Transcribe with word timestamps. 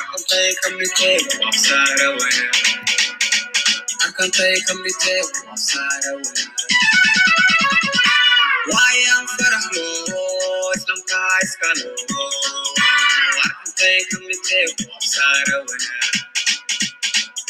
akantay 0.00 0.50
kamite 0.62 1.10
wabsara 1.40 2.08
wana 2.18 2.44
akantay 4.06 4.54
kamite 4.66 5.14
wabsara 5.46 6.10
wana 6.16 6.44
wayan 8.74 9.24
farahlo 9.36 9.86
islamkaa 10.76 11.36
iskalo 11.44 11.90
akantay 13.46 13.98
kamite 14.10 14.58
wabsara 14.90 15.56
wana 15.68 15.90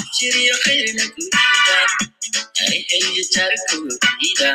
abshiriyo 0.00 0.54
khayrna 0.64 1.04
kudiida 1.14 1.76
ay 2.62 2.78
heliyo 2.90 3.22
jarkudiida 3.34 4.50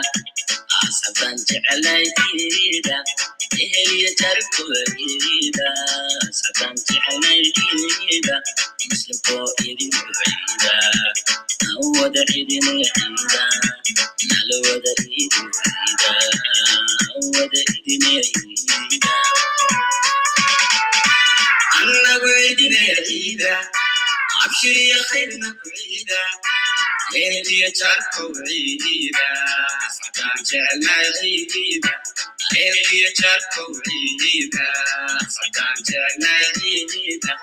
asaban 0.85 1.35
jeclaydiida 1.47 2.97
eheliyo 3.63 4.09
jarkudiida 4.19 5.67
asaban 6.29 6.75
jeclaydiida 6.87 8.35
muslimkoo 8.89 9.47
idin 9.69 9.91
duciida 10.05 10.73
nawada 11.63 12.21
idineciida 12.39 13.43
nala 14.29 14.55
wada 14.65 14.91
iduciida 15.21 16.11
wada 17.33 17.61
idineciida 17.77 19.13
annagu 21.79 22.29
idineciida 22.51 23.51
abshiriyo 24.63 24.97
khayrna 25.09 25.49
kuciida 25.59 26.19
Heliya 27.13 27.69
charko 27.79 28.23
ciida, 28.47 29.27
sadaan 29.97 30.39
jeclaa 30.49 31.03
ciida. 31.51 31.91
Heliya 32.55 33.09
charko 33.19 33.63
ciida, 33.83 34.65
sadaan 35.35 35.77
jeclaa 35.87 36.43
ciida. 36.91 37.33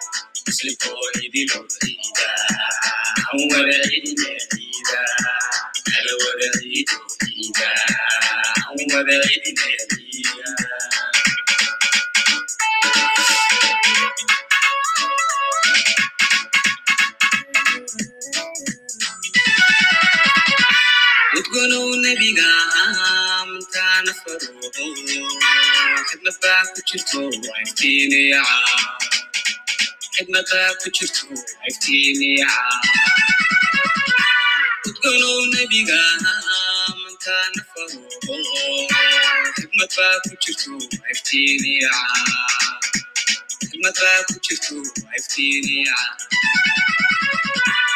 Muslimkoo 0.46 1.06
idilo 1.24 1.60
ciida, 1.76 2.28
an 3.28 3.38
wada 3.52 3.76
idine 3.96 4.32
ciida. 4.50 5.00
Nala 5.90 6.12
wada 6.24 6.48
ciido 6.58 6.98
ciida, 7.20 7.68
an 8.68 8.78
wada 8.92 9.16
idine 9.36 9.76
ciida. 9.90 9.99
Udgonow 21.70 21.96
nebiga 22.04 22.48
amtaana 23.42 24.12
faruuqo 24.20 24.84
xidmad 26.08 26.36
baa 26.42 26.62
ku 26.74 26.80
jirto 26.88 27.20
iftiiniyaca 27.62 28.58
xidmad 30.14 30.46
baa 30.52 30.70
ku 30.80 30.86
jirto 30.96 31.26
iftiiniyaca 31.70 32.64
udgonow 34.88 35.38
nebiga 35.54 36.00
amtaana 37.06 37.62
faruuqo 37.72 38.34
xidmad 39.58 39.90
baa 39.98 40.16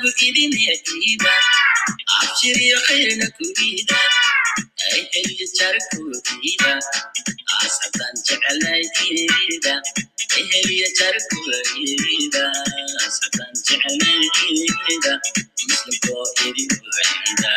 annagu 0.00 0.22
idine 0.28 0.56
iida 1.08 1.32
abshiriyo 2.22 2.76
khayrna 2.86 3.26
kudiida 3.36 3.98
ay 4.92 5.00
heliyo 5.12 5.46
jarkudiida 5.56 6.70
asaban 7.64 8.14
jeclaydiida 8.26 9.74
ay 10.36 10.44
heliyo 10.52 10.88
jarkudiida 10.98 12.44
asaban 13.06 13.52
jeclaydiida 13.66 15.12
muslimkoo 15.68 16.24
idin 16.48 16.68
duciida 16.82 17.52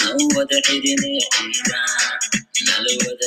nan 0.00 0.18
wada 0.36 0.58
cidine 0.66 1.10
ciida 1.34 1.78
nala 2.66 2.90
wada 3.04 3.26